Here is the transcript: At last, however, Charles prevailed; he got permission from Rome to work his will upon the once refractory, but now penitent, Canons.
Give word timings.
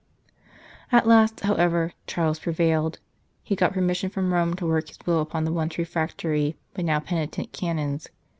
At 0.91 1.05
last, 1.05 1.41
however, 1.41 1.93
Charles 2.07 2.39
prevailed; 2.39 2.97
he 3.43 3.55
got 3.55 3.71
permission 3.73 4.09
from 4.09 4.33
Rome 4.33 4.55
to 4.55 4.65
work 4.65 4.87
his 4.87 4.97
will 5.05 5.21
upon 5.21 5.43
the 5.43 5.53
once 5.53 5.77
refractory, 5.77 6.57
but 6.73 6.85
now 6.85 6.99
penitent, 6.99 7.51
Canons. 7.53 8.07